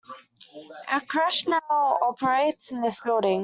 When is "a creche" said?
0.89-1.45